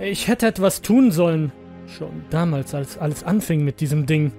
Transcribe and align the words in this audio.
Ich 0.00 0.28
hätte 0.28 0.46
etwas 0.46 0.80
tun 0.80 1.10
sollen. 1.10 1.52
Schon 1.86 2.24
damals, 2.30 2.74
als 2.74 2.96
alles 2.96 3.22
anfing 3.22 3.64
mit 3.64 3.80
diesem 3.80 4.06
Ding. 4.06 4.32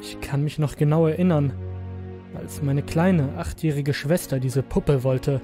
Ich 0.00 0.18
kann 0.22 0.42
mich 0.42 0.58
noch 0.58 0.76
genau 0.76 1.06
erinnern, 1.06 1.52
als 2.34 2.62
meine 2.62 2.82
kleine, 2.82 3.36
achtjährige 3.36 3.92
Schwester 3.92 4.40
diese 4.40 4.62
Puppe 4.62 5.04
wollte. 5.04 5.42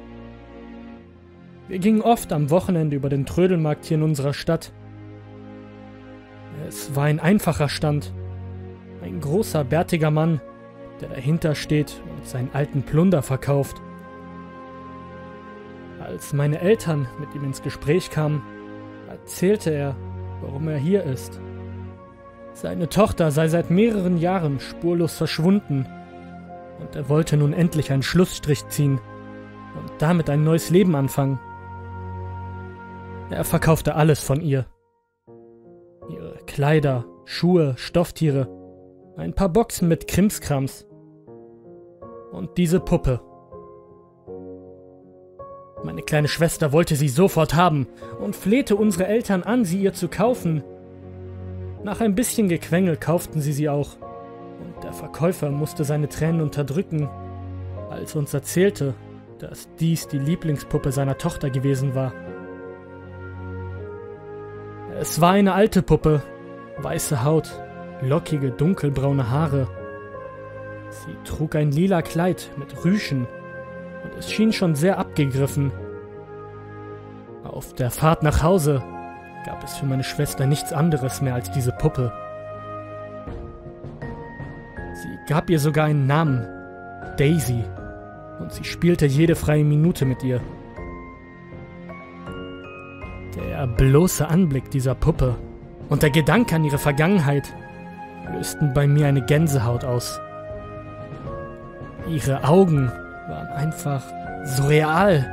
Wir 1.68 1.78
gingen 1.80 2.00
oft 2.00 2.32
am 2.32 2.48
Wochenende 2.48 2.96
über 2.96 3.10
den 3.10 3.26
Trödelmarkt 3.26 3.84
hier 3.84 3.98
in 3.98 4.02
unserer 4.02 4.32
Stadt. 4.32 4.72
Es 6.66 6.94
war 6.94 7.04
ein 7.04 7.20
einfacher 7.20 7.68
Stand. 7.68 8.14
Ein 9.02 9.20
großer, 9.20 9.64
bärtiger 9.64 10.10
Mann, 10.10 10.40
der 11.02 11.10
dahinter 11.10 11.54
steht 11.54 12.00
und 12.16 12.26
seinen 12.26 12.50
alten 12.54 12.82
Plunder 12.82 13.20
verkauft. 13.22 13.82
Als 16.06 16.32
meine 16.32 16.60
Eltern 16.60 17.08
mit 17.18 17.34
ihm 17.34 17.42
ins 17.42 17.62
Gespräch 17.62 18.10
kamen, 18.10 18.40
erzählte 19.08 19.70
er, 19.70 19.96
warum 20.40 20.68
er 20.68 20.78
hier 20.78 21.02
ist. 21.02 21.40
Seine 22.52 22.88
Tochter 22.88 23.32
sei 23.32 23.48
seit 23.48 23.72
mehreren 23.72 24.16
Jahren 24.16 24.60
spurlos 24.60 25.16
verschwunden 25.16 25.84
und 26.78 26.94
er 26.94 27.08
wollte 27.08 27.36
nun 27.36 27.52
endlich 27.52 27.90
einen 27.90 28.04
Schlussstrich 28.04 28.68
ziehen 28.68 29.00
und 29.74 29.90
damit 29.98 30.30
ein 30.30 30.44
neues 30.44 30.70
Leben 30.70 30.94
anfangen. 30.94 31.40
Er 33.30 33.42
verkaufte 33.42 33.96
alles 33.96 34.22
von 34.22 34.40
ihr. 34.40 34.66
Ihre 36.08 36.36
Kleider, 36.46 37.04
Schuhe, 37.24 37.74
Stofftiere, 37.78 38.48
ein 39.16 39.34
paar 39.34 39.48
Boxen 39.48 39.88
mit 39.88 40.06
Krimskrams 40.06 40.86
und 42.30 42.56
diese 42.58 42.78
Puppe. 42.78 43.25
Meine 45.84 46.02
kleine 46.02 46.28
Schwester 46.28 46.72
wollte 46.72 46.96
sie 46.96 47.08
sofort 47.08 47.54
haben 47.54 47.86
und 48.18 48.34
flehte 48.34 48.76
unsere 48.76 49.06
Eltern 49.06 49.42
an, 49.42 49.64
sie 49.64 49.82
ihr 49.82 49.92
zu 49.92 50.08
kaufen. 50.08 50.64
Nach 51.84 52.00
ein 52.00 52.14
bisschen 52.14 52.48
Gequengel 52.48 52.96
kauften 52.96 53.40
sie 53.40 53.52
sie 53.52 53.68
auch, 53.68 53.96
und 54.00 54.82
der 54.82 54.92
Verkäufer 54.92 55.50
musste 55.50 55.84
seine 55.84 56.08
Tränen 56.08 56.40
unterdrücken, 56.40 57.08
als 57.90 58.16
uns 58.16 58.32
erzählte, 58.32 58.94
dass 59.38 59.68
dies 59.78 60.08
die 60.08 60.18
Lieblingspuppe 60.18 60.92
seiner 60.92 61.18
Tochter 61.18 61.50
gewesen 61.50 61.94
war. 61.94 62.12
Es 64.98 65.20
war 65.20 65.32
eine 65.32 65.52
alte 65.52 65.82
Puppe, 65.82 66.22
weiße 66.78 67.22
Haut, 67.22 67.50
lockige 68.00 68.50
dunkelbraune 68.50 69.30
Haare. 69.30 69.68
Sie 70.90 71.14
trug 71.24 71.54
ein 71.54 71.70
lila 71.70 72.00
Kleid 72.00 72.50
mit 72.56 72.84
Rüschen 72.84 73.26
und 74.06 74.18
es 74.18 74.32
schien 74.32 74.52
schon 74.52 74.74
sehr 74.74 74.98
abgegriffen. 74.98 75.72
Auf 77.44 77.74
der 77.74 77.90
Fahrt 77.90 78.22
nach 78.22 78.42
Hause 78.42 78.82
gab 79.44 79.62
es 79.64 79.76
für 79.76 79.86
meine 79.86 80.04
Schwester 80.04 80.46
nichts 80.46 80.72
anderes 80.72 81.20
mehr 81.20 81.34
als 81.34 81.50
diese 81.50 81.72
Puppe. 81.72 82.12
Sie 84.94 85.32
gab 85.32 85.50
ihr 85.50 85.58
sogar 85.58 85.86
einen 85.86 86.06
Namen, 86.06 86.46
Daisy, 87.16 87.64
und 88.40 88.52
sie 88.52 88.64
spielte 88.64 89.06
jede 89.06 89.34
freie 89.34 89.64
Minute 89.64 90.04
mit 90.04 90.22
ihr. 90.22 90.40
Der 93.36 93.66
bloße 93.66 94.28
Anblick 94.28 94.70
dieser 94.70 94.94
Puppe 94.94 95.36
und 95.88 96.02
der 96.02 96.10
Gedanke 96.10 96.54
an 96.56 96.64
ihre 96.64 96.78
Vergangenheit 96.78 97.52
lösten 98.32 98.72
bei 98.72 98.86
mir 98.86 99.06
eine 99.06 99.24
Gänsehaut 99.24 99.84
aus. 99.84 100.20
Ihre 102.08 102.44
Augen 102.44 102.90
waren 103.28 103.48
einfach 103.48 104.02
surreal. 104.44 105.26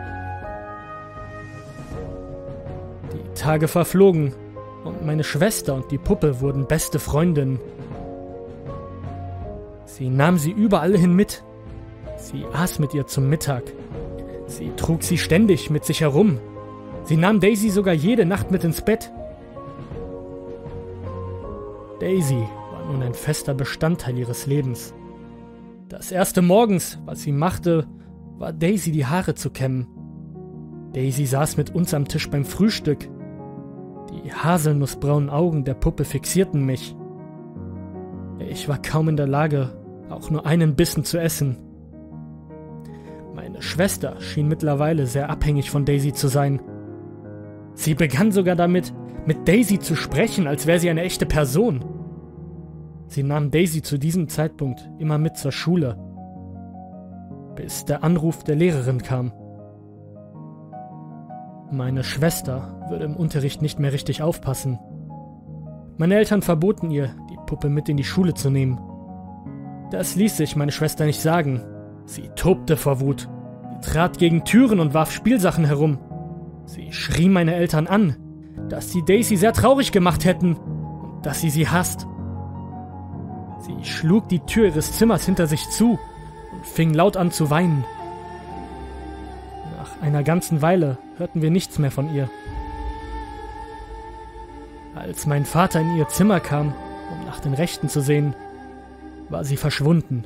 Die 3.13 3.39
Tage 3.39 3.67
verflogen 3.67 4.33
und 4.83 5.05
meine 5.05 5.23
Schwester 5.23 5.75
und 5.75 5.91
die 5.91 5.97
Puppe 5.97 6.41
wurden 6.41 6.67
beste 6.67 7.00
Freundinnen. 7.00 7.59
Sie 9.85 10.09
nahm 10.09 10.38
sie 10.38 10.51
überall 10.51 10.97
hin 10.97 11.16
mit. 11.16 11.44
Sie 12.18 12.45
aß 12.53 12.79
mit 12.79 12.94
ihr 12.94 13.06
zum 13.06 13.29
Mittag. 13.29 13.63
Sie 14.47 14.72
trug 14.75 15.03
sie 15.03 15.18
ständig 15.18 15.69
mit 15.69 15.85
sich 15.85 16.01
herum. 16.01 16.39
Sie 17.03 17.18
nahm 17.18 17.39
Daisy 17.39 17.69
sogar 17.69 17.94
jede 17.94 18.25
Nacht 18.25 18.50
mit 18.50 18.63
ins 18.63 18.81
Bett. 18.81 19.12
Daisy 22.00 22.44
war 22.72 22.85
nun 22.91 23.03
ein 23.03 23.13
fester 23.13 23.53
Bestandteil 23.53 24.18
ihres 24.18 24.45
Lebens. 24.45 24.94
Das 25.89 26.11
erste 26.11 26.41
morgens, 26.41 26.99
was 27.05 27.21
sie 27.21 27.31
machte, 27.31 27.88
war 28.38 28.53
Daisy 28.53 28.91
die 28.91 29.05
Haare 29.05 29.35
zu 29.35 29.49
kämmen. 29.49 29.88
Daisy 30.94 31.25
saß 31.25 31.57
mit 31.57 31.73
uns 31.75 31.94
am 31.94 32.07
Tisch 32.07 32.29
beim 32.29 32.45
Frühstück. 32.45 33.09
Die 34.11 34.31
haselnussbraunen 34.31 35.29
Augen 35.29 35.63
der 35.63 35.73
Puppe 35.73 36.05
fixierten 36.05 36.66
mich. 36.66 36.95
Ich 38.39 38.67
war 38.67 38.81
kaum 38.81 39.09
in 39.09 39.17
der 39.17 39.27
Lage, 39.27 39.77
auch 40.09 40.29
nur 40.29 40.45
einen 40.45 40.75
Bissen 40.75 41.03
zu 41.03 41.19
essen. 41.19 41.57
Meine 43.33 43.61
Schwester 43.61 44.19
schien 44.21 44.47
mittlerweile 44.47 45.07
sehr 45.07 45.29
abhängig 45.29 45.69
von 45.69 45.85
Daisy 45.85 46.13
zu 46.13 46.27
sein. 46.27 46.61
Sie 47.73 47.95
begann 47.95 48.31
sogar 48.31 48.55
damit, 48.55 48.94
mit 49.25 49.47
Daisy 49.47 49.79
zu 49.79 49.95
sprechen, 49.95 50.47
als 50.47 50.67
wäre 50.67 50.79
sie 50.79 50.89
eine 50.89 51.01
echte 51.01 51.25
Person. 51.25 51.83
Sie 53.08 53.24
nahm 53.24 53.52
Daisy 53.52 53.81
zu 53.81 53.97
diesem 53.97 54.28
Zeitpunkt 54.28 54.90
immer 54.97 55.18
mit 55.18 55.38
zur 55.38 55.52
Schule, 55.52 55.97
bis 57.56 57.86
der 57.86 58.03
Anruf 58.03 58.44
der 58.44 58.56
Lehrerin 58.56 59.02
kam. 59.02 59.31
Meine 61.72 62.03
Schwester 62.03 62.86
würde 62.90 63.06
im 63.06 63.16
Unterricht 63.16 63.62
nicht 63.62 63.80
mehr 63.80 63.94
richtig 63.94 64.22
aufpassen. 64.22 64.80
Meine 65.97 66.16
Eltern 66.16 66.42
verboten 66.42 66.92
ihr, 66.92 67.16
die 67.31 67.38
Puppe 67.46 67.69
mit 67.69 67.90
in 67.90 67.97
die 67.97 68.03
Schule 68.03 68.34
zu 68.34 68.50
nehmen. 68.50 68.80
Das 69.92 70.16
ließ 70.16 70.38
sich 70.38 70.56
meine 70.56 70.72
Schwester 70.72 71.06
nicht 71.06 71.22
sagen. 71.22 71.62
Sie 72.06 72.30
tobte 72.36 72.78
vor 72.78 73.00
Wut. 73.00 73.30
Sie 73.72 73.92
trat 73.92 74.18
gegen 74.18 74.44
Türen 74.44 74.80
und 74.80 74.94
warf 74.94 75.12
Spielsachen 75.12 75.66
herum. 75.66 76.00
Sie 76.66 76.92
schrie 76.92 77.30
meine 77.30 77.56
Eltern 77.56 77.88
an, 77.88 78.16
dass 78.69 78.92
sie 78.92 79.03
Daisy 79.03 79.36
sehr 79.36 79.53
traurig 79.53 79.92
gemacht 79.92 80.25
hätten 80.25 80.56
und 80.56 81.25
dass 81.25 81.42
sie 81.42 81.50
sie 81.50 81.68
hasst. 81.68 82.08
Sie 83.66 83.85
schlug 83.85 84.28
die 84.28 84.41
Tür 84.41 84.66
ihres 84.68 84.91
Zimmers 84.91 85.25
hinter 85.25 85.47
sich 85.47 85.69
zu 85.69 85.97
und 86.51 86.66
fing 86.66 86.94
laut 86.94 87.16
an 87.16 87.31
zu 87.31 87.50
weinen. 87.50 87.85
Nach 89.78 90.01
einer 90.01 90.22
ganzen 90.24 90.62
Weile 90.62 90.97
hörten 91.18 91.41
wir 91.41 91.50
nichts 91.50 91.79
mehr 91.79 91.91
von 91.91 92.13
ihr. 92.13 92.29
Als 94.96 95.25
mein 95.25 95.46
Vater 95.46 95.79
in 95.79 95.96
ihr 95.96 96.09
Zimmer 96.09 96.41
kam, 96.41 96.74
um 97.12 97.25
nach 97.25 97.40
den 97.40 97.53
Rechten 97.53 97.88
zu 97.88 98.01
sehen, 98.01 98.35
war 99.29 99.46
sie 99.46 99.57
verschwunden. 99.57 100.25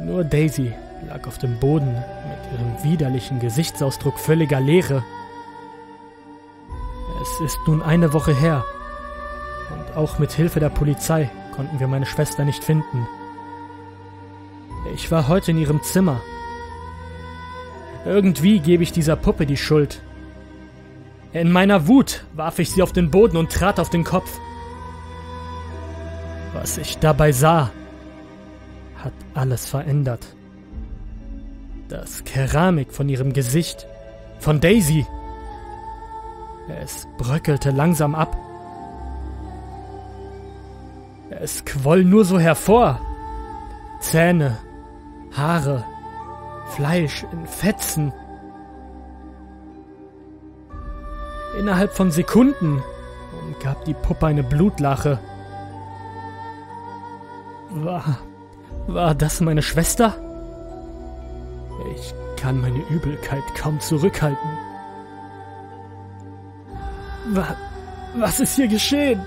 Nur 0.00 0.24
Daisy 0.24 0.72
lag 1.06 1.26
auf 1.26 1.36
dem 1.36 1.60
Boden 1.60 1.92
mit 1.92 2.52
ihrem 2.52 2.82
widerlichen 2.82 3.40
Gesichtsausdruck 3.40 4.18
völliger 4.18 4.60
Leere. 4.60 5.04
Es 7.20 7.40
ist 7.40 7.58
nun 7.66 7.82
eine 7.82 8.14
Woche 8.14 8.34
her 8.34 8.64
und 9.70 9.96
auch 9.98 10.18
mit 10.18 10.32
Hilfe 10.32 10.60
der 10.60 10.70
Polizei 10.70 11.30
konnten 11.54 11.78
wir 11.80 11.86
meine 11.86 12.06
Schwester 12.06 12.44
nicht 12.44 12.64
finden. 12.64 13.06
Ich 14.94 15.10
war 15.10 15.28
heute 15.28 15.52
in 15.52 15.58
ihrem 15.58 15.82
Zimmer. 15.82 16.20
Irgendwie 18.04 18.60
gebe 18.60 18.82
ich 18.82 18.92
dieser 18.92 19.16
Puppe 19.16 19.46
die 19.46 19.56
Schuld. 19.56 20.02
In 21.32 21.50
meiner 21.50 21.88
Wut 21.88 22.24
warf 22.34 22.58
ich 22.58 22.70
sie 22.70 22.82
auf 22.82 22.92
den 22.92 23.10
Boden 23.10 23.36
und 23.36 23.50
trat 23.50 23.80
auf 23.80 23.90
den 23.90 24.04
Kopf. 24.04 24.38
Was 26.52 26.78
ich 26.78 26.98
dabei 26.98 27.32
sah, 27.32 27.70
hat 28.96 29.12
alles 29.34 29.66
verändert. 29.66 30.26
Das 31.88 32.24
Keramik 32.24 32.92
von 32.92 33.08
ihrem 33.08 33.32
Gesicht, 33.32 33.86
von 34.38 34.60
Daisy. 34.60 35.06
Es 36.82 37.06
bröckelte 37.18 37.70
langsam 37.70 38.14
ab 38.14 38.36
es 41.40 41.64
quoll 41.64 42.04
nur 42.04 42.24
so 42.24 42.38
hervor. 42.38 43.00
Zähne, 44.00 44.58
Haare, 45.32 45.84
Fleisch 46.76 47.24
in 47.32 47.46
Fetzen. 47.46 48.12
Innerhalb 51.58 51.92
von 51.92 52.10
Sekunden 52.10 52.82
umgab 53.46 53.84
die 53.84 53.94
Puppe 53.94 54.26
eine 54.26 54.42
Blutlache. 54.42 55.18
War. 57.70 58.18
war 58.86 59.14
das 59.14 59.40
meine 59.40 59.62
Schwester? 59.62 60.14
Ich 61.94 62.14
kann 62.36 62.60
meine 62.60 62.82
Übelkeit 62.90 63.42
kaum 63.56 63.80
zurückhalten. 63.80 64.50
Wa 67.32 67.56
was 68.16 68.38
ist 68.38 68.54
hier 68.54 68.68
geschehen? 68.68 69.20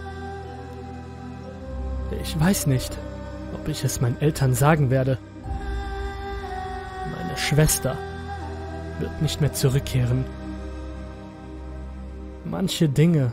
Ich 2.27 2.37
weiß 2.37 2.67
nicht, 2.67 2.97
ob 3.53 3.69
ich 3.69 3.85
es 3.85 4.01
meinen 4.01 4.19
Eltern 4.19 4.53
sagen 4.53 4.89
werde. 4.89 5.17
Meine 7.09 7.37
Schwester 7.37 7.97
wird 8.99 9.21
nicht 9.21 9.39
mehr 9.39 9.53
zurückkehren. 9.53 10.25
Manche 12.43 12.89
Dinge 12.89 13.31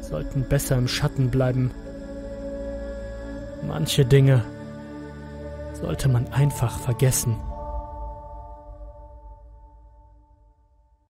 sollten 0.00 0.42
besser 0.48 0.76
im 0.76 0.88
Schatten 0.88 1.30
bleiben. 1.30 1.70
Manche 3.64 4.04
Dinge 4.04 4.42
sollte 5.80 6.08
man 6.08 6.26
einfach 6.32 6.76
vergessen. 6.80 7.36